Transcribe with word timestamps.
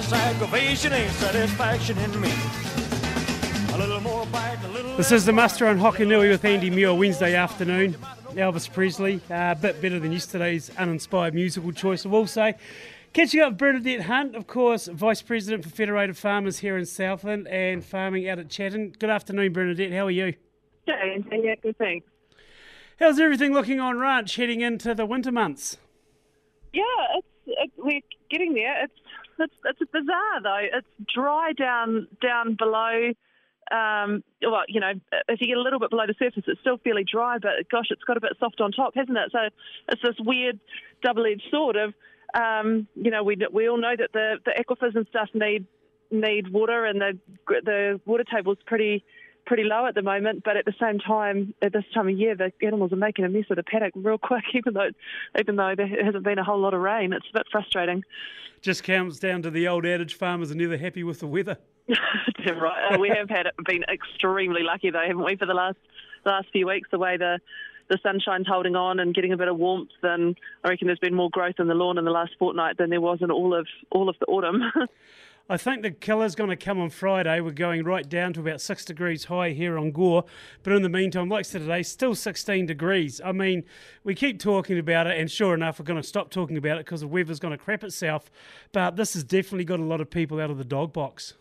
this 0.00 0.12
aggravation 0.14 0.94
ain't 0.94 1.12
satisfaction 1.12 1.98
in 1.98 2.20
me. 2.22 2.32
This 4.96 5.12
is 5.12 5.26
the 5.26 5.32
Muster 5.32 5.66
on 5.66 5.78
Hokonui 5.78 6.30
with 6.30 6.42
Andy 6.42 6.70
Muir 6.70 6.94
Wednesday 6.94 7.34
afternoon. 7.34 7.94
Elvis 8.30 8.72
Presley, 8.72 9.20
uh, 9.30 9.52
a 9.52 9.58
bit 9.60 9.82
better 9.82 9.98
than 9.98 10.12
yesterday's 10.12 10.70
uninspired 10.78 11.34
musical 11.34 11.70
choice, 11.72 12.06
I 12.06 12.08
will 12.08 12.26
say. 12.26 12.54
Catching 13.12 13.40
up 13.40 13.50
with 13.50 13.58
Bernadette 13.58 14.02
Hunt, 14.02 14.34
of 14.36 14.46
course, 14.46 14.86
Vice 14.86 15.20
President 15.20 15.64
for 15.64 15.70
Federated 15.70 16.16
Farmers 16.16 16.60
here 16.60 16.78
in 16.78 16.86
Southland 16.86 17.46
and 17.48 17.84
farming 17.84 18.26
out 18.26 18.38
at 18.38 18.48
Chatton. 18.48 18.94
Good 18.98 19.10
afternoon, 19.10 19.52
Bernadette. 19.52 19.92
How 19.92 20.06
are 20.06 20.10
you? 20.10 20.32
Hey, 20.86 21.22
yeah, 21.30 21.56
good 21.56 21.76
thanks. 21.76 22.06
How's 22.98 23.20
everything 23.20 23.52
looking 23.52 23.80
on 23.80 23.98
ranch 23.98 24.36
heading 24.36 24.62
into 24.62 24.94
the 24.94 25.04
winter 25.04 25.32
months? 25.32 25.76
Yeah, 26.72 26.84
it's, 27.16 27.26
it, 27.46 27.70
we're 27.76 28.00
getting 28.30 28.54
there. 28.54 28.84
It's, 28.84 28.94
it's 29.40 29.54
it's 29.64 29.90
bizarre 29.90 30.42
though. 30.42 30.78
It's 30.78 31.12
dry 31.14 31.52
down 31.52 32.08
down 32.20 32.56
below 32.56 33.12
um, 33.70 34.24
well, 34.42 34.64
you 34.66 34.80
know, 34.80 34.92
if 35.28 35.40
you 35.40 35.46
get 35.46 35.56
a 35.56 35.62
little 35.62 35.78
bit 35.78 35.90
below 35.90 36.06
the 36.06 36.14
surface, 36.18 36.42
it's 36.46 36.60
still 36.60 36.78
fairly 36.78 37.04
dry, 37.04 37.38
but 37.38 37.52
gosh, 37.70 37.86
it's 37.90 38.02
got 38.02 38.16
a 38.16 38.20
bit 38.20 38.32
soft 38.40 38.60
on 38.60 38.72
top, 38.72 38.94
hasn't 38.96 39.16
it? 39.16 39.30
So 39.30 39.38
it's 39.88 40.02
this 40.02 40.16
weird 40.18 40.58
double-edged 41.04 41.44
sword 41.50 41.76
of, 41.76 41.94
um, 42.34 42.88
you 42.96 43.10
know, 43.10 43.22
we 43.22 43.36
we 43.52 43.68
all 43.68 43.78
know 43.78 43.94
that 43.96 44.12
the 44.12 44.38
the 44.44 44.52
aquifers 44.52 44.96
and 44.96 45.06
stuff 45.08 45.28
need 45.34 45.66
need 46.10 46.52
water, 46.52 46.84
and 46.84 47.00
the 47.00 47.18
the 47.46 48.00
water 48.06 48.24
table's 48.24 48.58
pretty 48.66 49.04
pretty 49.46 49.64
low 49.64 49.86
at 49.86 49.94
the 49.94 50.02
moment. 50.02 50.42
But 50.44 50.56
at 50.56 50.64
the 50.64 50.74
same 50.80 50.98
time, 50.98 51.54
at 51.62 51.72
this 51.72 51.84
time 51.94 52.08
of 52.08 52.18
year, 52.18 52.34
the 52.34 52.52
animals 52.62 52.92
are 52.92 52.96
making 52.96 53.24
a 53.24 53.28
mess 53.28 53.44
of 53.50 53.56
the 53.56 53.62
paddock 53.62 53.92
real 53.94 54.18
quick, 54.18 54.44
even 54.54 54.74
though 54.74 54.90
even 55.38 55.56
though 55.56 55.74
there 55.76 55.86
hasn't 55.86 56.24
been 56.24 56.38
a 56.38 56.44
whole 56.44 56.60
lot 56.60 56.74
of 56.74 56.80
rain. 56.80 57.12
It's 57.12 57.26
a 57.30 57.38
bit 57.38 57.46
frustrating. 57.50 58.04
Just 58.62 58.84
comes 58.84 59.18
down 59.18 59.42
to 59.42 59.50
the 59.50 59.68
old 59.68 59.86
adage: 59.86 60.14
farmers 60.14 60.50
are 60.50 60.56
never 60.56 60.76
happy 60.76 61.02
with 61.02 61.20
the 61.20 61.26
weather. 61.26 61.58
right. 61.88 62.94
Uh, 62.94 62.98
we 62.98 63.08
have 63.08 63.28
had 63.28 63.46
been 63.66 63.84
extremely 63.84 64.62
lucky 64.62 64.90
though, 64.90 65.04
haven't 65.06 65.24
we, 65.24 65.36
for 65.36 65.46
the 65.46 65.54
last 65.54 65.78
last 66.24 66.48
few 66.52 66.66
weeks? 66.66 66.88
The 66.90 66.98
way 66.98 67.16
the 67.16 67.40
the 67.88 67.98
sunshine's 68.04 68.46
holding 68.46 68.76
on 68.76 69.00
and 69.00 69.14
getting 69.14 69.32
a 69.32 69.36
bit 69.36 69.48
of 69.48 69.56
warmth, 69.56 69.90
and 70.02 70.36
I 70.62 70.68
reckon 70.68 70.86
there's 70.86 71.00
been 71.00 71.14
more 71.14 71.28
growth 71.28 71.56
in 71.58 71.66
the 71.66 71.74
lawn 71.74 71.98
in 71.98 72.04
the 72.04 72.12
last 72.12 72.32
fortnight 72.38 72.78
than 72.78 72.88
there 72.90 73.00
was 73.00 73.18
in 73.20 73.30
all 73.30 73.52
of 73.52 73.66
all 73.90 74.08
of 74.08 74.16
the 74.20 74.26
autumn. 74.26 74.62
I 75.50 75.56
think 75.56 75.82
the 75.82 75.90
killer's 75.90 76.36
going 76.36 76.50
to 76.50 76.56
come 76.56 76.80
on 76.80 76.90
Friday. 76.90 77.40
We're 77.40 77.50
going 77.50 77.82
right 77.82 78.08
down 78.08 78.32
to 78.34 78.40
about 78.40 78.60
six 78.60 78.84
degrees 78.84 79.24
high 79.24 79.50
here 79.50 79.76
on 79.76 79.90
Gore. 79.90 80.24
But 80.62 80.74
in 80.74 80.82
the 80.82 80.88
meantime, 80.88 81.28
like 81.28 81.44
today, 81.44 81.82
still 81.82 82.14
16 82.14 82.66
degrees. 82.66 83.20
I 83.24 83.32
mean, 83.32 83.64
we 84.04 84.14
keep 84.14 84.38
talking 84.38 84.78
about 84.78 85.08
it, 85.08 85.18
and 85.18 85.28
sure 85.28 85.52
enough, 85.52 85.80
we're 85.80 85.86
going 85.86 86.00
to 86.00 86.06
stop 86.06 86.30
talking 86.30 86.56
about 86.56 86.78
it 86.78 86.86
because 86.86 87.00
the 87.00 87.08
weather's 87.08 87.40
going 87.40 87.50
to 87.50 87.58
crap 87.58 87.82
itself. 87.82 88.30
But 88.70 88.94
this 88.94 89.14
has 89.14 89.24
definitely 89.24 89.64
got 89.64 89.80
a 89.80 89.84
lot 89.84 90.00
of 90.00 90.08
people 90.08 90.38
out 90.38 90.50
of 90.50 90.58
the 90.58 90.64
dog 90.64 90.92
box. 90.92 91.34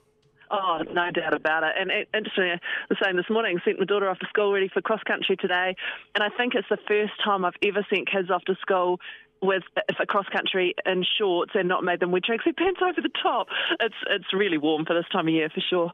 Oh, 0.49 0.79
no 0.91 1.11
doubt 1.11 1.35
about 1.35 1.61
it. 1.61 1.75
And 1.79 1.91
interestingly, 2.11 2.53
uh, 2.53 2.57
the 2.89 2.95
same 3.03 3.15
this 3.15 3.29
morning. 3.29 3.59
Sent 3.63 3.77
my 3.77 3.85
daughter 3.85 4.09
off 4.09 4.17
to 4.17 4.25
school 4.27 4.51
ready 4.51 4.69
for 4.73 4.81
cross 4.81 5.03
country 5.03 5.35
today, 5.35 5.75
and 6.15 6.23
I 6.23 6.29
think 6.35 6.55
it's 6.55 6.67
the 6.67 6.79
first 6.87 7.13
time 7.23 7.45
I've 7.45 7.53
ever 7.63 7.85
sent 7.93 8.09
kids 8.09 8.31
off 8.31 8.43
to 8.45 8.55
school 8.59 8.99
with 9.41 9.63
a 9.99 10.05
cross 10.05 10.25
country 10.31 10.75
in 10.85 11.05
shorts 11.17 11.51
and 11.55 11.67
not 11.67 11.83
made 11.83 11.99
them 11.99 12.11
wear 12.11 12.21
tracksuit 12.21 12.57
pants 12.57 12.79
over 12.81 13.01
the 13.01 13.11
top. 13.21 13.47
It's 13.79 13.95
it's 14.09 14.33
really 14.33 14.57
warm 14.57 14.85
for 14.85 14.93
this 14.93 15.05
time 15.11 15.27
of 15.27 15.33
year 15.33 15.49
for 15.49 15.61
sure. 15.61 15.91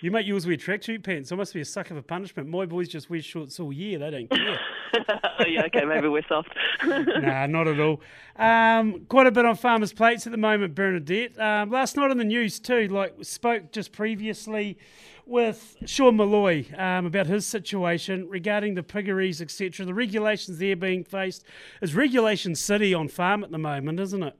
You 0.00 0.10
make 0.10 0.26
yours 0.26 0.46
wear 0.46 0.56
tracksuit 0.56 1.02
pants. 1.02 1.32
It 1.32 1.36
must 1.36 1.54
be 1.54 1.60
a 1.60 1.64
suck 1.64 1.90
of 1.90 1.96
a 1.96 2.02
punishment. 2.02 2.48
My 2.48 2.66
boys 2.66 2.88
just 2.88 3.08
wear 3.08 3.20
shorts 3.22 3.58
all 3.58 3.72
year. 3.72 3.98
They 3.98 4.10
don't 4.10 4.30
care. 4.30 4.58
oh, 5.40 5.46
yeah, 5.46 5.64
okay, 5.66 5.84
maybe 5.84 6.08
we're 6.08 6.26
soft. 6.28 6.50
nah, 6.86 7.46
not 7.46 7.66
at 7.66 7.80
all. 7.80 8.00
Um, 8.36 9.06
quite 9.08 9.26
a 9.26 9.30
bit 9.30 9.46
on 9.46 9.56
farmers' 9.56 9.92
plates 9.92 10.26
at 10.26 10.32
the 10.32 10.38
moment, 10.38 10.74
Bernadette. 10.74 11.38
Um, 11.38 11.70
last 11.70 11.96
night 11.96 12.10
on 12.10 12.18
the 12.18 12.24
news 12.24 12.60
too, 12.60 12.88
like 12.88 13.14
spoke 13.22 13.72
just 13.72 13.92
previously 13.92 14.78
with 15.26 15.76
Sean 15.84 16.16
Malloy 16.16 16.66
um, 16.76 17.06
about 17.06 17.26
his 17.26 17.44
situation 17.44 18.28
regarding 18.28 18.74
the 18.74 18.82
piggeries, 18.82 19.42
etc. 19.42 19.84
The 19.84 19.94
regulations 19.94 20.58
there 20.58 20.76
being 20.76 21.04
faced 21.04 21.44
is 21.82 21.94
regulation 21.94 22.54
city 22.54 22.94
on 22.94 23.08
farm 23.08 23.42
at 23.42 23.50
the 23.50 23.58
moment, 23.58 24.00
isn't 24.00 24.22
it? 24.22 24.36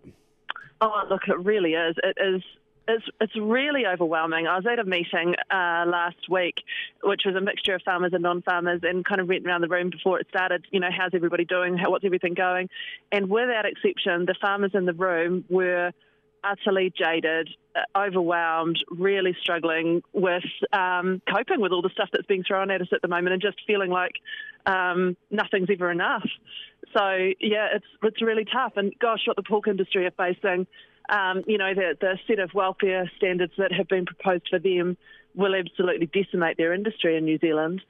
Oh, 0.80 1.02
look, 1.10 1.22
it 1.28 1.38
really 1.40 1.72
is. 1.72 1.96
It 2.02 2.16
is. 2.20 2.42
It's, 2.88 3.04
it's 3.20 3.34
really 3.36 3.84
overwhelming. 3.84 4.46
I 4.46 4.54
was 4.54 4.64
at 4.64 4.78
a 4.78 4.84
meeting 4.84 5.34
uh, 5.50 5.84
last 5.88 6.30
week, 6.30 6.62
which 7.02 7.22
was 7.26 7.34
a 7.34 7.40
mixture 7.40 7.74
of 7.74 7.82
farmers 7.82 8.12
and 8.12 8.22
non-farmers, 8.22 8.82
and 8.84 9.04
kind 9.04 9.20
of 9.20 9.26
went 9.26 9.44
around 9.44 9.62
the 9.62 9.68
room 9.68 9.90
before 9.90 10.20
it 10.20 10.28
started. 10.28 10.64
You 10.70 10.78
know, 10.78 10.90
how's 10.96 11.10
everybody 11.12 11.44
doing? 11.44 11.76
How, 11.76 11.90
what's 11.90 12.04
everything 12.04 12.34
going? 12.34 12.68
And 13.10 13.28
without 13.28 13.64
exception, 13.64 14.26
the 14.26 14.36
farmers 14.40 14.70
in 14.72 14.84
the 14.84 14.92
room 14.92 15.44
were 15.48 15.90
utterly 16.44 16.92
jaded, 16.96 17.48
uh, 17.74 17.98
overwhelmed, 17.98 18.78
really 18.90 19.36
struggling 19.40 20.02
with 20.12 20.44
um, 20.72 21.20
coping 21.28 21.60
with 21.60 21.72
all 21.72 21.82
the 21.82 21.90
stuff 21.90 22.08
that's 22.12 22.26
being 22.26 22.44
thrown 22.44 22.70
at 22.70 22.80
us 22.80 22.88
at 22.92 23.02
the 23.02 23.08
moment, 23.08 23.32
and 23.32 23.42
just 23.42 23.60
feeling 23.66 23.90
like 23.90 24.14
um, 24.66 25.16
nothing's 25.30 25.68
ever 25.70 25.90
enough. 25.90 26.26
So 26.96 27.32
yeah, 27.40 27.68
it's 27.74 27.86
it's 28.02 28.22
really 28.22 28.44
tough. 28.44 28.72
And 28.76 28.92
gosh, 28.98 29.20
what 29.26 29.36
the 29.36 29.42
pork 29.42 29.68
industry 29.68 30.06
are 30.06 30.10
facing, 30.12 30.66
um, 31.08 31.42
you 31.46 31.58
know, 31.58 31.74
the 31.74 31.96
the 32.00 32.18
set 32.26 32.38
of 32.38 32.54
welfare 32.54 33.10
standards 33.16 33.52
that 33.58 33.72
have 33.72 33.88
been 33.88 34.06
proposed 34.06 34.48
for 34.48 34.58
them 34.58 34.96
will 35.34 35.54
absolutely 35.54 36.06
decimate 36.06 36.56
their 36.56 36.72
industry 36.72 37.16
in 37.16 37.24
New 37.24 37.38
Zealand. 37.38 37.82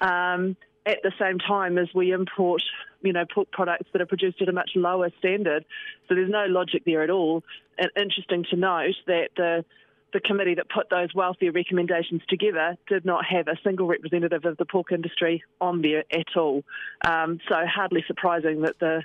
Um, 0.00 0.56
at 0.86 0.98
the 1.02 1.12
same 1.18 1.38
time 1.38 1.78
as 1.78 1.88
we 1.94 2.12
import, 2.12 2.62
you 3.02 3.12
know, 3.12 3.24
pork 3.32 3.50
products 3.50 3.88
that 3.92 4.02
are 4.02 4.06
produced 4.06 4.40
at 4.42 4.48
a 4.48 4.52
much 4.52 4.72
lower 4.74 5.10
standard. 5.18 5.64
So 6.08 6.14
there's 6.14 6.30
no 6.30 6.46
logic 6.46 6.82
there 6.84 7.02
at 7.02 7.10
all. 7.10 7.42
And 7.78 7.90
interesting 7.96 8.44
to 8.50 8.56
note 8.56 8.96
that 9.06 9.30
the 9.36 9.64
the 10.12 10.20
committee 10.20 10.54
that 10.54 10.68
put 10.68 10.88
those 10.90 11.12
welfare 11.12 11.50
recommendations 11.50 12.22
together 12.28 12.76
did 12.86 13.04
not 13.04 13.24
have 13.24 13.48
a 13.48 13.58
single 13.64 13.88
representative 13.88 14.44
of 14.44 14.56
the 14.58 14.64
pork 14.64 14.92
industry 14.92 15.42
on 15.60 15.82
there 15.82 16.04
at 16.12 16.36
all. 16.36 16.62
Um, 17.04 17.40
so 17.48 17.56
hardly 17.66 18.04
surprising 18.06 18.60
that 18.62 18.78
the 18.78 19.02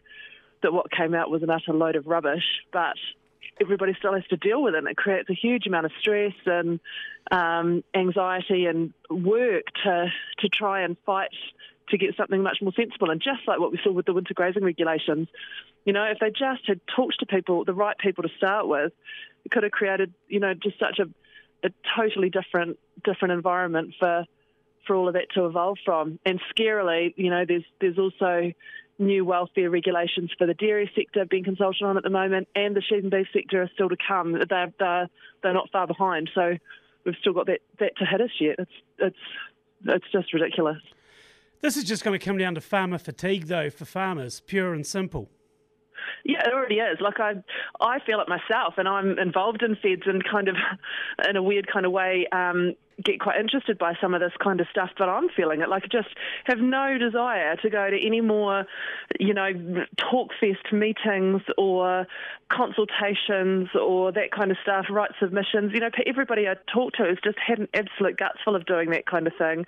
that 0.62 0.72
what 0.72 0.92
came 0.92 1.16
out 1.16 1.32
was 1.32 1.42
an 1.42 1.50
utter 1.50 1.74
load 1.74 1.96
of 1.96 2.06
rubbish. 2.06 2.44
But 2.72 2.96
everybody 3.60 3.96
still 3.98 4.14
has 4.14 4.26
to 4.28 4.38
deal 4.38 4.62
with 4.62 4.76
it. 4.76 4.84
It 4.84 4.98
creates 4.98 5.30
a 5.30 5.34
huge 5.34 5.66
amount 5.68 5.86
of 5.86 5.92
stress 6.00 6.34
and 6.46 6.80
um, 7.32 7.84
anxiety 7.94 8.66
and 8.66 8.94
work 9.10 9.64
to 9.84 10.12
to 10.40 10.50
try 10.50 10.82
and 10.82 10.96
fight 11.06 11.34
to 11.90 11.98
get 11.98 12.16
something 12.16 12.42
much 12.42 12.58
more 12.62 12.74
sensible. 12.76 13.10
And 13.10 13.22
just 13.22 13.48
like 13.48 13.60
what 13.60 13.72
we 13.72 13.80
saw 13.84 13.92
with 13.92 14.06
the 14.06 14.14
winter 14.14 14.34
grazing 14.34 14.64
regulations, 14.64 15.28
you 15.86 15.94
know, 15.94 16.06
if 16.06 16.20
they 16.20 16.30
just 16.30 16.68
had 16.68 16.80
talked 16.96 17.20
to 17.20 17.26
people, 17.26 17.66
the 17.66 17.74
right 17.74 17.98
people 17.98 18.24
to 18.24 18.30
start 18.38 18.68
with, 18.68 18.92
it 19.46 19.52
could 19.52 19.64
have 19.64 19.72
created, 19.72 20.14
you 20.28 20.40
know, 20.40 20.54
just 20.54 20.80
such 20.80 21.00
a, 21.00 21.68
a 21.68 21.72
totally 21.98 22.30
different 22.30 22.78
different 23.04 23.34
environment 23.34 23.94
for 24.00 24.26
for 24.86 24.96
all 24.96 25.08
of 25.08 25.14
that 25.14 25.28
to 25.36 25.46
evolve 25.46 25.78
from. 25.86 26.20
And 26.26 26.40
scarily, 26.56 27.14
you 27.16 27.30
know, 27.30 27.46
there's 27.48 27.66
there's 27.80 27.98
also 27.98 28.52
new 28.98 29.24
welfare 29.24 29.70
regulations 29.70 30.30
for 30.38 30.46
the 30.46 30.54
dairy 30.54 30.92
sector 30.96 31.26
being 31.26 31.44
consulted 31.44 31.84
on 31.84 31.98
at 31.98 32.04
the 32.04 32.10
moment, 32.10 32.48
and 32.56 32.76
the 32.76 32.82
sheep 32.82 33.02
and 33.02 33.12
beef 33.12 33.28
sector 33.34 33.62
are 33.62 33.70
still 33.74 33.90
to 33.90 33.98
come. 34.08 34.34
They're 34.34 34.74
they're, 34.78 35.10
they're 35.42 35.54
not 35.54 35.70
far 35.72 35.88
behind, 35.88 36.30
so 36.36 36.56
we've 37.06 37.16
still 37.22 37.34
got 37.34 37.48
that 37.48 37.62
that 37.80 37.98
to 37.98 38.06
hit 38.06 38.22
us 38.22 38.32
yet. 38.40 38.56
It's 38.60 38.72
it's 38.98 39.18
it's 39.86 40.12
just 40.12 40.34
ridiculous. 40.34 40.82
This 41.62 41.76
is 41.76 41.84
just 41.84 42.04
going 42.04 42.18
to 42.18 42.24
come 42.24 42.38
down 42.38 42.56
to 42.56 42.62
farmer 42.62 42.98
fatigue, 42.98 43.48
though, 43.48 43.70
for 43.70 43.86
farmers, 43.86 44.42
pure 44.42 44.74
and 44.74 44.86
simple. 44.86 45.30
Yeah, 46.24 46.40
it 46.48 46.54
already 46.54 46.76
is. 46.76 47.00
Like 47.02 47.20
I, 47.20 47.34
I 47.82 48.00
feel 48.06 48.22
it 48.22 48.28
myself, 48.30 48.76
and 48.78 48.88
I'm 48.88 49.20
involved 49.20 49.64
in 49.64 49.76
feds 49.76 50.04
and 50.06 50.24
kind 50.24 50.48
of, 50.48 50.56
in 51.28 51.36
a 51.36 51.44
weird 51.44 51.68
kind 51.72 51.86
of 51.86 51.92
way, 51.92 52.28
um, 52.32 52.76
get 53.04 53.20
quite 53.20 53.40
interested 53.40 53.78
by 53.78 53.94
some 54.02 54.14
of 54.14 54.20
this 54.20 54.32
kind 54.44 54.60
of 54.60 54.68
stuff. 54.72 54.90
But 54.98 55.10
I'm 55.10 55.30
feeling 55.30 55.62
it. 55.62 55.70
Like 55.70 55.84
I 55.84 55.88
just 55.88 56.10
have 56.46 56.60
no 56.60 56.98
desire 56.98 57.56
to 57.58 57.70
go 57.70 57.90
to 57.90 58.06
any 58.06 58.22
more, 58.22 58.66
you 59.20 59.34
know, 59.34 59.52
talk 59.98 60.30
fest 60.40 60.72
meetings 60.72 61.42
or 61.58 62.08
consultations 62.50 63.70
or 63.80 64.12
that 64.12 64.32
kind 64.32 64.52
of 64.52 64.58
stuff, 64.62 64.86
right 64.90 65.12
submissions. 65.20 65.72
You 65.74 65.82
know, 65.82 65.90
everybody 66.06 66.48
I 66.48 66.56
talk 66.74 66.94
to 66.94 67.04
has 67.04 67.18
just 67.24 67.38
had 67.46 67.60
an 67.60 67.68
absolute 67.74 68.18
guts 68.18 68.40
full 68.44 68.56
of 68.56 68.66
doing 68.66 68.90
that 68.92 69.06
kind 69.06 69.28
of 69.28 69.34
thing. 69.38 69.66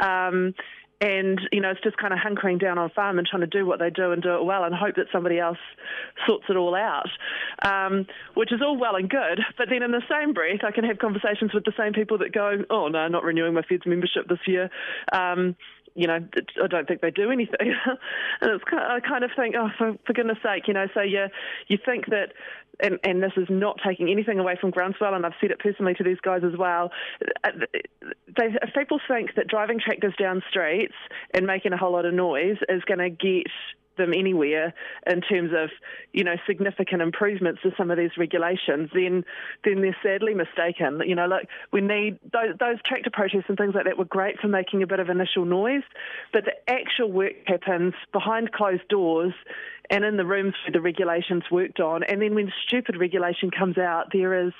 Um, 0.00 0.54
and 1.00 1.40
you 1.52 1.60
know 1.60 1.70
it's 1.70 1.80
just 1.82 1.96
kind 1.96 2.12
of 2.12 2.18
hunkering 2.18 2.60
down 2.60 2.78
on 2.78 2.90
farm 2.90 3.18
and 3.18 3.26
trying 3.26 3.40
to 3.40 3.46
do 3.46 3.66
what 3.66 3.78
they 3.78 3.90
do 3.90 4.12
and 4.12 4.22
do 4.22 4.36
it 4.36 4.44
well 4.44 4.64
and 4.64 4.74
hope 4.74 4.96
that 4.96 5.06
somebody 5.12 5.38
else 5.38 5.58
sorts 6.26 6.44
it 6.48 6.56
all 6.56 6.74
out, 6.74 7.08
um, 7.62 8.06
which 8.34 8.52
is 8.52 8.60
all 8.62 8.76
well 8.78 8.96
and 8.96 9.08
good. 9.10 9.40
But 9.58 9.68
then 9.70 9.82
in 9.82 9.90
the 9.90 10.02
same 10.10 10.32
breath, 10.32 10.60
I 10.66 10.70
can 10.70 10.84
have 10.84 10.98
conversations 10.98 11.52
with 11.52 11.64
the 11.64 11.72
same 11.76 11.92
people 11.92 12.18
that 12.18 12.32
go, 12.32 12.64
"Oh 12.70 12.88
no, 12.88 12.98
I'm 12.98 13.12
not 13.12 13.24
renewing 13.24 13.54
my 13.54 13.62
Feds 13.62 13.86
membership 13.86 14.28
this 14.28 14.46
year." 14.46 14.70
Um, 15.12 15.56
you 15.94 16.06
know, 16.06 16.18
I 16.62 16.66
don't 16.66 16.88
think 16.88 17.00
they 17.00 17.10
do 17.10 17.30
anything. 17.30 17.56
and 18.40 18.50
it's 18.50 18.64
kind 18.64 18.82
of, 18.82 18.90
I 18.90 19.00
kind 19.00 19.24
of 19.24 19.30
think, 19.36 19.54
oh, 19.56 19.68
for, 19.78 19.94
for 20.06 20.12
goodness 20.12 20.38
sake, 20.42 20.66
you 20.66 20.74
know, 20.74 20.86
so 20.92 21.00
you 21.00 21.26
you 21.68 21.78
think 21.84 22.06
that 22.06 22.32
and, 22.80 22.98
and, 23.04 23.22
this 23.22 23.32
is 23.36 23.46
not 23.48 23.78
taking 23.86 24.10
anything 24.10 24.40
away 24.40 24.56
from 24.60 24.72
Groundswell, 24.72 25.14
and 25.14 25.24
I've 25.24 25.34
said 25.40 25.52
it 25.52 25.60
personally 25.60 25.94
to 25.94 26.02
these 26.02 26.18
guys 26.20 26.42
as 26.44 26.58
well. 26.58 26.90
Uh, 27.44 27.50
they, 28.36 28.46
if 28.46 28.74
people 28.74 28.98
think 29.06 29.36
that 29.36 29.46
driving 29.46 29.78
tractors 29.78 30.14
down 30.18 30.42
streets 30.50 30.94
and 31.32 31.46
making 31.46 31.72
a 31.72 31.76
whole 31.76 31.92
lot 31.92 32.04
of 32.04 32.14
noise 32.14 32.56
is 32.68 32.82
going 32.84 32.98
to 32.98 33.10
get 33.10 33.46
them 33.96 34.12
anywhere 34.14 34.74
in 35.06 35.20
terms 35.20 35.52
of 35.56 35.70
you 36.12 36.24
know 36.24 36.36
significant 36.46 37.02
improvements 37.02 37.62
to 37.62 37.72
some 37.76 37.90
of 37.90 37.98
these 37.98 38.16
regulations, 38.16 38.90
then 38.94 39.24
then 39.64 39.80
they're 39.80 39.96
sadly 40.02 40.34
mistaken. 40.34 41.02
You 41.04 41.14
know, 41.14 41.26
like 41.26 41.48
we 41.72 41.80
need 41.80 42.18
those, 42.32 42.56
those 42.58 42.78
tractor 42.84 43.10
protests 43.10 43.46
and 43.48 43.58
things 43.58 43.74
like 43.74 43.84
that 43.84 43.98
were 43.98 44.04
great 44.04 44.38
for 44.38 44.48
making 44.48 44.82
a 44.82 44.86
bit 44.86 45.00
of 45.00 45.08
initial 45.08 45.44
noise, 45.44 45.84
but 46.32 46.44
the 46.44 46.70
actual 46.70 47.10
work 47.10 47.34
happens 47.46 47.94
behind 48.12 48.52
closed 48.52 48.86
doors 48.88 49.34
and 49.90 50.04
in 50.04 50.16
the 50.16 50.24
rooms 50.24 50.54
where 50.64 50.72
the 50.72 50.80
regulations 50.80 51.44
worked 51.50 51.80
on. 51.80 52.02
And 52.04 52.22
then 52.22 52.34
when 52.34 52.52
stupid 52.66 52.96
regulation 52.96 53.50
comes 53.50 53.76
out, 53.78 54.12
there 54.12 54.46
is 54.46 54.52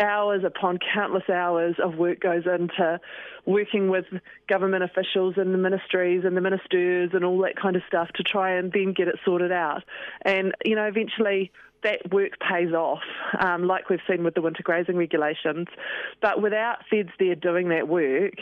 hours 0.00 0.42
upon 0.44 0.78
countless 0.94 1.28
hours 1.28 1.76
of 1.82 1.96
work 1.96 2.20
goes 2.20 2.44
into 2.46 3.00
working 3.46 3.88
with 3.88 4.06
government 4.48 4.82
officials 4.82 5.34
and 5.36 5.54
the 5.54 5.58
ministries 5.58 6.24
and 6.24 6.36
the 6.36 6.40
ministers 6.40 7.10
and 7.12 7.24
all 7.24 7.38
that 7.38 7.56
kind 7.56 7.76
of 7.76 7.82
stuff 7.86 8.08
to 8.14 8.22
try 8.22 8.52
and 8.52 8.72
then 8.72 8.92
get 8.92 9.08
it 9.08 9.16
sorted 9.24 9.52
out. 9.52 9.84
And, 10.22 10.54
you 10.64 10.74
know, 10.74 10.84
eventually 10.84 11.52
that 11.82 12.12
work 12.12 12.32
pays 12.40 12.72
off, 12.72 13.02
um, 13.38 13.66
like 13.66 13.90
we've 13.90 14.00
seen 14.08 14.24
with 14.24 14.34
the 14.34 14.40
winter 14.40 14.62
grazing 14.62 14.96
regulations. 14.96 15.68
But 16.20 16.42
without 16.42 16.78
feds 16.90 17.10
there 17.18 17.34
doing 17.34 17.68
that 17.68 17.88
work, 17.88 18.34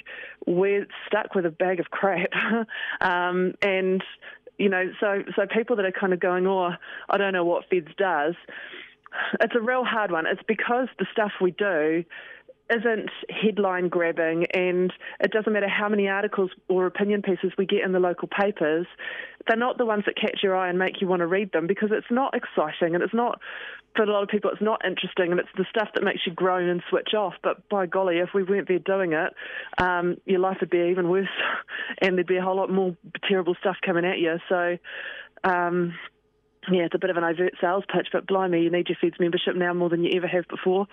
we're 0.47 0.87
stuck 1.07 1.35
with 1.35 1.45
a 1.45 1.51
bag 1.51 1.81
of 1.81 1.91
crap. 1.91 2.31
um, 3.01 3.55
and 3.61 4.03
you 4.59 4.69
know, 4.69 4.93
so 5.01 5.25
so 5.35 5.47
people 5.47 5.77
that 5.77 5.85
are 5.85 5.93
kind 5.93 6.13
of 6.13 6.21
going, 6.21 6.47
oh, 6.47 6.71
I 7.11 7.19
don't 7.19 7.33
know 7.33 7.45
what 7.45 7.69
feds 7.69 7.89
does 7.99 8.35
it's 9.41 9.55
a 9.55 9.61
real 9.61 9.85
hard 9.85 10.11
one. 10.11 10.27
It's 10.27 10.43
because 10.47 10.89
the 10.99 11.07
stuff 11.13 11.33
we 11.41 11.53
do 11.53 12.05
isn't 12.71 13.11
headline 13.29 13.89
grabbing, 13.89 14.47
and 14.55 14.93
it 15.21 15.31
doesn't 15.31 15.53
matter 15.53 15.69
how 15.69 15.89
many 15.89 16.09
articles 16.09 16.51
or 16.69 16.87
opinion 16.87 17.23
pieces 17.23 17.53
we 17.59 17.67
get 17.67 17.81
in 17.85 17.93
the 17.93 17.99
local 18.01 18.29
papers, 18.29 18.87
they're 19.47 19.57
not 19.57 19.79
the 19.79 19.85
ones 19.85 20.05
that 20.07 20.17
catch 20.17 20.41
your 20.43 20.57
eye 20.57 20.69
and 20.69 20.79
make 20.79 21.01
you 21.01 21.07
want 21.07 21.21
to 21.21 21.27
read 21.27 21.53
them 21.53 21.67
because 21.67 21.91
it's 21.93 22.07
not 22.11 22.35
exciting 22.35 22.95
and 22.95 23.03
it's 23.03 23.15
not, 23.15 23.41
for 23.97 24.05
a 24.05 24.11
lot 24.11 24.23
of 24.23 24.29
people, 24.29 24.51
it's 24.51 24.63
not 24.63 24.85
interesting 24.85 25.33
and 25.33 25.41
it's 25.41 25.49
the 25.57 25.67
stuff 25.69 25.89
that 25.95 26.05
makes 26.05 26.21
you 26.27 26.33
groan 26.33 26.69
and 26.69 26.83
switch 26.89 27.15
off. 27.15 27.35
But 27.43 27.69
by 27.69 27.87
golly, 27.87 28.19
if 28.19 28.31
we 28.35 28.43
weren't 28.43 28.69
there 28.69 28.79
doing 28.79 29.13
it, 29.13 29.35
um, 29.79 30.17
your 30.25 30.39
life 30.39 30.59
would 30.61 30.71
be 30.71 30.89
even 30.91 31.09
worse 31.09 31.29
and 32.01 32.17
there'd 32.17 32.27
be 32.27 32.37
a 32.37 32.43
whole 32.43 32.57
lot 32.57 32.71
more 32.71 32.97
terrible 33.29 33.57
stuff 33.61 33.77
coming 33.85 34.05
at 34.05 34.19
you. 34.19 34.37
So, 34.49 34.79
um, 35.45 35.95
yeah, 36.75 36.83
it's 36.85 36.95
a 36.95 36.99
bit 36.99 37.11
of 37.11 37.17
an 37.17 37.25
overt 37.25 37.55
sales 37.61 37.85
pitch, 37.93 38.09
but 38.13 38.27
blimey, 38.27 38.63
you 38.63 38.71
need 38.71 38.89
your 38.89 38.97
Feds 39.01 39.17
membership 39.19 39.57
now 39.57 39.73
more 39.73 39.89
than 39.89 40.05
you 40.05 40.13
ever 40.15 40.27
have 40.27 40.47
before. 40.49 40.87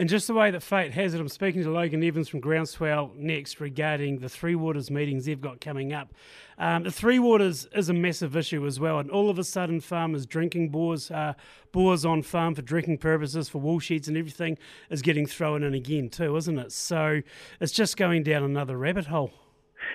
And 0.00 0.08
just 0.08 0.28
the 0.28 0.34
way 0.34 0.52
that 0.52 0.62
fate 0.62 0.92
has 0.92 1.12
it, 1.12 1.20
I'm 1.20 1.28
speaking 1.28 1.64
to 1.64 1.72
Logan 1.72 2.04
Evans 2.04 2.28
from 2.28 2.40
Groundswell 2.40 3.10
next 3.16 3.58
regarding 3.58 4.20
the 4.20 4.28
Three 4.28 4.54
Waters 4.54 4.92
meetings 4.92 5.24
they've 5.24 5.40
got 5.40 5.60
coming 5.60 5.92
up. 5.92 6.14
Um, 6.56 6.84
the 6.84 6.92
Three 6.92 7.18
Waters 7.18 7.66
is 7.74 7.88
a 7.88 7.92
massive 7.92 8.36
issue 8.36 8.64
as 8.64 8.78
well, 8.78 9.00
and 9.00 9.10
all 9.10 9.28
of 9.28 9.40
a 9.40 9.44
sudden, 9.44 9.80
farmers 9.80 10.24
drinking 10.24 10.68
bores, 10.68 11.10
uh, 11.10 11.32
bores 11.72 12.04
on 12.04 12.22
farm 12.22 12.54
for 12.54 12.62
drinking 12.62 12.98
purposes, 12.98 13.48
for 13.48 13.58
wool 13.58 13.80
sheds 13.80 14.06
and 14.06 14.16
everything, 14.16 14.56
is 14.88 15.02
getting 15.02 15.26
thrown 15.26 15.64
in 15.64 15.74
again 15.74 16.10
too, 16.10 16.36
isn't 16.36 16.60
it? 16.60 16.70
So 16.70 17.22
it's 17.60 17.72
just 17.72 17.96
going 17.96 18.22
down 18.22 18.44
another 18.44 18.78
rabbit 18.78 19.06
hole. 19.06 19.32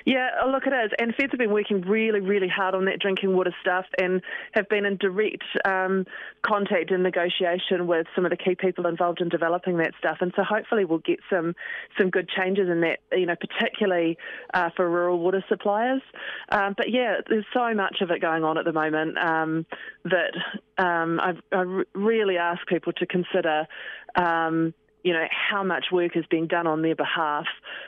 Yeah, 0.05 0.29
oh, 0.43 0.49
look, 0.49 0.63
it 0.65 0.73
is. 0.73 0.91
And 0.99 1.13
Feds 1.15 1.31
have 1.31 1.39
been 1.39 1.51
working 1.51 1.81
really, 1.81 2.19
really 2.19 2.47
hard 2.47 2.75
on 2.75 2.85
that 2.85 2.99
drinking 2.99 3.35
water 3.35 3.53
stuff 3.61 3.85
and 3.97 4.21
have 4.53 4.67
been 4.69 4.85
in 4.85 4.97
direct 4.97 5.43
um, 5.65 6.05
contact 6.41 6.91
and 6.91 7.03
negotiation 7.03 7.87
with 7.87 8.07
some 8.15 8.25
of 8.25 8.31
the 8.31 8.37
key 8.37 8.55
people 8.55 8.87
involved 8.87 9.21
in 9.21 9.29
developing 9.29 9.77
that 9.77 9.93
stuff. 9.97 10.17
And 10.21 10.31
so 10.35 10.43
hopefully 10.43 10.85
we'll 10.85 10.99
get 10.99 11.19
some 11.29 11.55
some 11.97 12.09
good 12.09 12.29
changes 12.29 12.69
in 12.69 12.81
that, 12.81 12.99
you 13.11 13.25
know, 13.25 13.35
particularly 13.35 14.17
uh, 14.53 14.69
for 14.75 14.89
rural 14.89 15.19
water 15.19 15.43
suppliers. 15.47 16.01
Um, 16.49 16.73
but 16.77 16.91
yeah, 16.91 17.17
there's 17.27 17.45
so 17.53 17.73
much 17.73 17.97
of 18.01 18.11
it 18.11 18.21
going 18.21 18.43
on 18.43 18.57
at 18.57 18.65
the 18.65 18.73
moment 18.73 19.17
um, 19.17 19.65
that 20.05 20.33
um, 20.77 21.19
I, 21.19 21.33
I 21.51 21.83
really 21.93 22.37
ask 22.37 22.65
people 22.67 22.93
to 22.93 23.05
consider 23.05 23.67
um, 24.15 24.73
you 25.03 25.13
know 25.13 25.25
how 25.29 25.63
much 25.63 25.85
work 25.91 26.15
is 26.15 26.25
being 26.29 26.47
done 26.47 26.65
on 26.65 26.81
their 26.81 26.95
behalf 26.95 27.45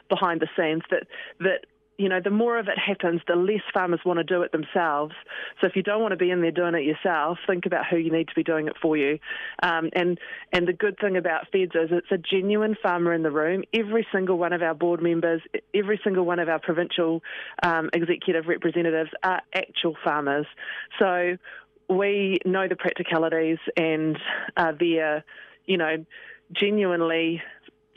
behind 0.10 0.42
the 0.42 0.48
scenes 0.58 0.84
that 0.92 1.08
that 1.40 1.66
you 1.98 2.10
know, 2.10 2.20
the 2.24 2.30
more 2.30 2.60
of 2.60 2.68
it 2.68 2.78
happens, 2.78 3.22
the 3.28 3.36
less 3.36 3.62
farmers 3.74 4.02
want 4.06 4.18
to 4.18 4.24
do 4.24 4.42
it 4.42 4.52
themselves. 4.52 5.14
So 5.62 5.68
if 5.68 5.76
you 5.76 5.84
don't 5.84 6.02
want 6.02 6.12
to 6.12 6.18
be 6.18 6.30
in 6.30 6.42
there 6.42 6.52
doing 6.52 6.76
it 6.76 6.84
yourself, 6.84 7.38
think 7.48 7.66
about 7.66 7.86
who 7.90 7.98
you 7.98 8.12
need 8.12 8.28
to 8.28 8.36
be 8.36 8.44
doing 8.44 8.68
it 8.68 8.74
for 8.82 8.98
you. 8.98 9.20
Um, 9.64 9.90
and 9.94 10.20
and 10.52 10.68
the 10.68 10.74
good 10.74 10.98
thing 11.00 11.18
about 11.18 11.48
Feds 11.52 11.72
is 11.76 11.90
it's 11.92 12.12
a 12.12 12.18
genuine 12.18 12.76
farmer 12.82 13.14
in 13.14 13.24
the 13.24 13.32
room. 13.32 13.64
Every 13.74 14.06
single 14.12 14.38
one 14.38 14.54
of 14.54 14.62
our 14.62 14.74
board 14.74 15.02
members, 15.02 15.42
every 15.74 16.00
single 16.04 16.26
one 16.26 16.40
of 16.40 16.50
our 16.50 16.60
provincial 16.60 17.22
um, 17.64 17.90
executive 17.94 18.48
representatives 18.48 19.12
are 19.24 19.42
actual 19.54 19.96
farmers. 20.04 20.46
So 21.00 21.38
we 21.88 22.40
know 22.46 22.68
the 22.68 22.76
practicalities 22.76 23.60
and 23.78 24.18
they're 24.80 25.24
you 25.66 25.78
know, 25.78 26.06
genuinely 26.54 27.42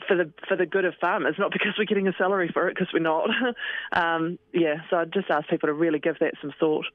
for 0.09 0.17
the 0.17 0.33
for 0.47 0.57
the 0.57 0.65
good 0.65 0.83
of 0.83 0.95
farmers, 0.99 1.35
not 1.39 1.51
because 1.51 1.73
we're 1.77 1.85
getting 1.85 2.07
a 2.07 2.13
salary 2.17 2.49
for 2.51 2.67
it, 2.67 2.75
because 2.75 2.91
we're 2.93 2.99
not. 2.99 3.29
um, 3.93 4.37
yeah, 4.51 4.77
so 4.89 4.97
I'd 4.97 5.13
just 5.13 5.29
ask 5.29 5.47
people 5.47 5.67
to 5.67 5.73
really 5.73 5.99
give 5.99 6.17
that 6.19 6.33
some 6.41 6.51
thought. 6.59 6.85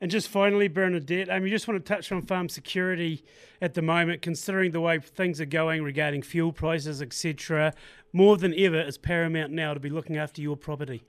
And 0.00 0.10
just 0.10 0.28
finally, 0.28 0.68
Bernadette, 0.68 1.30
I 1.30 1.38
mean, 1.38 1.44
you 1.44 1.54
just 1.54 1.66
want 1.66 1.82
to 1.82 1.94
touch 1.94 2.12
on 2.12 2.20
farm 2.22 2.50
security 2.50 3.24
at 3.62 3.72
the 3.72 3.80
moment, 3.80 4.20
considering 4.20 4.72
the 4.72 4.80
way 4.80 4.98
things 4.98 5.40
are 5.40 5.46
going 5.46 5.82
regarding 5.82 6.20
fuel 6.20 6.52
prices, 6.52 7.00
etc. 7.00 7.72
More 8.12 8.36
than 8.36 8.52
ever, 8.58 8.78
it's 8.78 8.98
paramount 8.98 9.52
now 9.52 9.72
to 9.72 9.80
be 9.80 9.88
looking 9.88 10.18
after 10.18 10.42
your 10.42 10.56
property. 10.56 11.02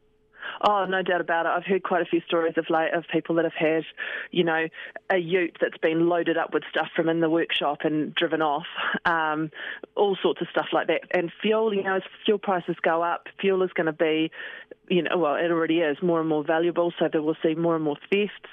Oh, 0.61 0.85
no 0.85 1.01
doubt 1.01 1.21
about 1.21 1.45
it. 1.45 1.49
I've 1.49 1.65
heard 1.65 1.83
quite 1.83 2.01
a 2.01 2.05
few 2.05 2.21
stories 2.21 2.53
of 2.57 2.65
late 2.69 2.93
of 2.93 3.05
people 3.11 3.35
that 3.35 3.45
have 3.45 3.53
had, 3.53 3.83
you 4.31 4.43
know, 4.43 4.67
a 5.09 5.17
ute 5.17 5.57
that's 5.61 5.77
been 5.77 6.07
loaded 6.07 6.37
up 6.37 6.53
with 6.53 6.63
stuff 6.69 6.87
from 6.95 7.09
in 7.09 7.19
the 7.19 7.29
workshop 7.29 7.79
and 7.83 8.13
driven 8.15 8.41
off, 8.41 8.65
um, 9.05 9.51
all 9.95 10.17
sorts 10.21 10.41
of 10.41 10.47
stuff 10.51 10.67
like 10.73 10.87
that. 10.87 11.01
And 11.11 11.31
fuel, 11.41 11.73
you 11.73 11.83
know, 11.83 11.97
as 11.97 12.03
fuel 12.25 12.39
prices 12.39 12.75
go 12.81 13.03
up, 13.03 13.27
fuel 13.39 13.63
is 13.63 13.71
going 13.73 13.87
to 13.87 13.93
be, 13.93 14.31
you 14.89 15.03
know, 15.03 15.17
well, 15.17 15.35
it 15.35 15.51
already 15.51 15.79
is 15.79 15.97
more 16.01 16.19
and 16.19 16.29
more 16.29 16.43
valuable, 16.43 16.93
so 16.97 17.07
that 17.11 17.21
we'll 17.21 17.37
see 17.43 17.55
more 17.55 17.75
and 17.75 17.83
more 17.83 17.97
thefts. 18.09 18.49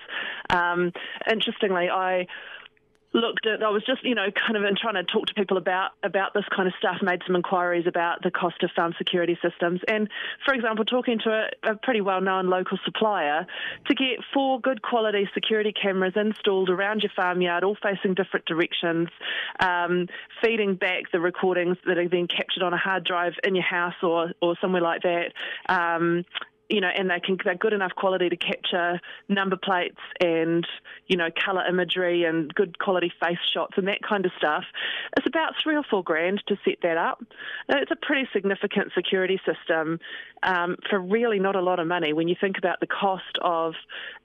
Um, 0.50 0.92
interestingly, 1.30 1.88
I 1.88 2.26
looked 3.14 3.46
at. 3.46 3.62
I 3.62 3.70
was 3.70 3.84
just, 3.86 4.04
you 4.04 4.14
know, 4.14 4.26
kind 4.34 4.56
of 4.56 4.64
in 4.64 4.74
trying 4.76 4.94
to 4.94 5.04
talk 5.04 5.26
to 5.26 5.34
people 5.34 5.56
about 5.56 5.92
about 6.02 6.34
this 6.34 6.44
kind 6.54 6.68
of 6.68 6.74
stuff. 6.78 6.96
Made 7.00 7.22
some 7.26 7.36
inquiries 7.36 7.86
about 7.86 8.22
the 8.22 8.30
cost 8.30 8.62
of 8.62 8.70
farm 8.74 8.94
security 8.98 9.38
systems, 9.40 9.80
and 9.88 10.08
for 10.44 10.52
example, 10.52 10.84
talking 10.84 11.18
to 11.24 11.30
a, 11.30 11.70
a 11.70 11.76
pretty 11.76 12.00
well-known 12.00 12.48
local 12.48 12.78
supplier 12.84 13.46
to 13.86 13.94
get 13.94 14.18
four 14.32 14.60
good 14.60 14.82
quality 14.82 15.28
security 15.32 15.72
cameras 15.72 16.14
installed 16.16 16.68
around 16.68 17.02
your 17.02 17.12
farmyard, 17.14 17.64
all 17.64 17.76
facing 17.82 18.14
different 18.14 18.46
directions, 18.46 19.08
um, 19.60 20.08
feeding 20.42 20.74
back 20.74 21.10
the 21.12 21.20
recordings 21.20 21.76
that 21.86 21.98
are 21.98 22.08
being 22.08 22.26
captured 22.26 22.62
on 22.62 22.72
a 22.72 22.78
hard 22.78 23.04
drive 23.04 23.34
in 23.44 23.54
your 23.54 23.64
house 23.64 23.94
or 24.02 24.32
or 24.42 24.56
somewhere 24.60 24.82
like 24.82 25.02
that. 25.02 25.32
Um, 25.68 26.24
you 26.68 26.80
know, 26.80 26.88
and 26.88 27.10
they 27.10 27.20
can 27.20 27.36
they're 27.44 27.54
good 27.54 27.72
enough 27.72 27.92
quality 27.96 28.28
to 28.28 28.36
capture 28.36 29.00
number 29.28 29.56
plates 29.56 30.00
and 30.20 30.66
you 31.06 31.16
know 31.16 31.28
color 31.44 31.64
imagery 31.66 32.24
and 32.24 32.54
good 32.54 32.78
quality 32.78 33.12
face 33.22 33.38
shots 33.52 33.74
and 33.76 33.88
that 33.88 34.02
kind 34.02 34.24
of 34.24 34.32
stuff. 34.38 34.64
It's 35.16 35.26
about 35.26 35.54
three 35.62 35.76
or 35.76 35.82
four 35.88 36.02
grand 36.02 36.42
to 36.48 36.56
set 36.64 36.78
that 36.82 36.96
up. 36.96 37.22
Now, 37.68 37.78
it's 37.78 37.90
a 37.90 37.96
pretty 37.96 38.28
significant 38.32 38.92
security 38.94 39.40
system 39.46 39.98
um, 40.42 40.76
for 40.88 40.98
really 40.98 41.38
not 41.38 41.56
a 41.56 41.62
lot 41.62 41.78
of 41.78 41.86
money 41.86 42.12
when 42.12 42.28
you 42.28 42.36
think 42.40 42.58
about 42.58 42.80
the 42.80 42.86
cost 42.86 43.38
of 43.42 43.74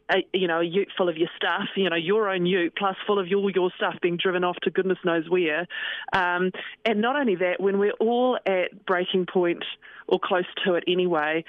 a, 0.10 0.26
you 0.34 0.48
know, 0.48 0.60
a 0.60 0.64
ute 0.64 0.90
full 0.98 1.10
of 1.10 1.18
your 1.18 1.30
stuff, 1.36 1.68
you 1.76 1.90
know, 1.90 1.96
your 1.96 2.30
own 2.30 2.46
ute 2.46 2.74
plus 2.78 2.96
full 3.06 3.20
of 3.20 3.28
all 3.36 3.52
your 3.52 3.72
stuff 3.76 3.96
being 4.02 4.18
driven 4.18 4.44
off 4.44 4.58
to 4.64 4.72
goodness 4.72 4.98
knows 5.04 5.30
where. 5.30 5.68
Um, 6.14 6.52
and 6.86 7.02
not 7.02 7.16
only 7.16 7.36
that, 7.36 7.60
when 7.60 7.80
we're 7.80 7.94
all 8.00 8.38
at 8.46 8.86
breaking 8.86 9.28
point 9.32 9.64
or 10.08 10.20
close 10.20 10.46
to 10.66 10.74
it 10.74 10.84
anyway, 10.88 11.44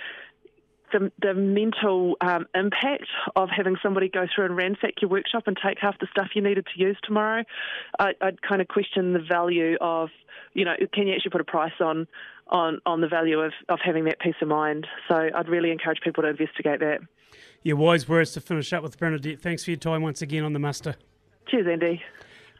the, 0.92 1.11
the 1.20 1.35
mental 1.35 2.16
um, 2.20 2.47
impact 2.54 3.06
of 3.37 3.49
having 3.49 3.76
somebody 3.82 4.09
go 4.09 4.26
through 4.35 4.47
and 4.47 4.56
ransack 4.56 4.94
your 5.00 5.11
workshop 5.11 5.44
and 5.47 5.56
take 5.64 5.78
half 5.78 5.99
the 5.99 6.09
stuff 6.11 6.28
you 6.35 6.42
needed 6.42 6.66
to 6.75 6.80
use 6.80 6.97
tomorrow, 7.02 7.44
I, 7.99 8.12
would 8.23 8.42
kind 8.42 8.61
of 8.61 8.68
question 8.68 9.12
the 9.12 9.20
value 9.20 9.76
of, 9.80 10.11
you 10.54 10.64
know, 10.64 10.75
can 10.92 11.06
you 11.06 11.14
actually 11.14 11.30
put 11.30 11.40
a 11.40 11.44
price 11.44 11.73
on 11.80 12.06
on, 12.49 12.80
on 12.85 13.00
the 13.00 13.06
value 13.06 13.38
of, 13.38 13.52
of 13.68 13.78
having 13.85 14.04
that 14.04 14.18
peace 14.18 14.35
of 14.42 14.49
mind? 14.49 14.87
So 15.09 15.14
I'd 15.14 15.49
really 15.49 15.70
encourage 15.70 16.00
people 16.02 16.23
to 16.25 16.30
investigate 16.30 16.80
that. 16.80 16.99
Yeah, 17.62 17.75
wise 17.75 18.09
words 18.09 18.32
to 18.32 18.40
finish 18.40 18.73
up 18.73 18.82
with, 18.82 18.99
Bernadette. 18.99 19.40
Thanks 19.40 19.64
for 19.64 19.70
your 19.70 19.78
time 19.78 20.02
once 20.02 20.20
again 20.20 20.44
on 20.44 20.52
the 20.52 20.59
muster. 20.59 20.97
Cheers, 21.49 21.66
Andy. 21.70 22.02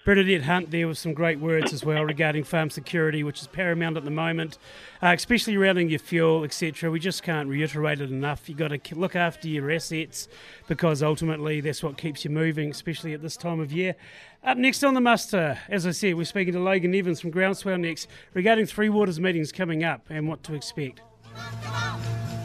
Bernadette 0.03 0.43
Hunt 0.43 0.71
there 0.71 0.89
with 0.89 0.97
some 0.97 1.13
great 1.13 1.41
words 1.41 1.75
as 1.75 1.85
well 1.85 2.05
regarding 2.05 2.45
farm 2.45 2.71
security, 2.71 3.23
which 3.23 3.43
is 3.43 3.47
paramount 3.47 3.99
at 3.99 4.05
the 4.05 4.11
moment, 4.11 4.57
uh, 5.03 5.13
especially 5.15 5.57
around 5.57 5.91
your 5.91 5.99
fuel, 5.99 6.43
etc. 6.43 6.91
We 6.91 7.01
just 7.01 7.23
can't 7.23 7.49
reiterate 7.49 8.01
it 8.01 8.11
enough. 8.11 8.49
You've 8.49 8.57
got 8.57 8.69
to 8.69 8.95
look 8.95 9.15
after 9.15 9.47
your 9.47 9.71
assets 9.71 10.27
because 10.69 11.03
ultimately 11.03 11.61
that's 11.61 11.83
what 11.83 11.99
keeps 11.99 12.25
you 12.25 12.31
moving, 12.31 12.71
especially 12.71 13.13
at 13.13 13.21
this 13.21 13.37
time 13.37 13.61
of 13.61 13.73
year. 13.73 13.95
Up 14.43 14.57
next 14.57 14.83
on 14.85 14.95
the 14.95 15.03
muster, 15.03 15.59
as 15.69 15.87
I 15.87 15.91
said, 15.91 16.15
we're 16.15 16.25
speaking 16.25 16.55
to 16.55 16.61
Logan 16.61 16.95
Evans 16.95 17.21
from 17.21 17.31
Groundswell 17.31 17.79
next 17.79 18.09
regarding 18.33 18.65
Three 18.65 18.89
Waters 18.89 19.21
meetings 19.21 19.53
coming 19.53 19.85
up 19.85 20.07
and 20.09 20.27
what 20.27 20.43
to 20.45 20.55
expect. 20.55 21.03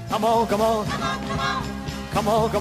Come 0.10 0.26
on, 0.26 0.48
come 0.48 0.62
on. 0.62 0.86
Come 0.88 1.02
on, 1.02 1.28
come 1.28 1.40
on. 1.40 1.40
Come 1.40 1.40
on, 1.40 1.64
come 2.12 2.28
on. 2.28 2.52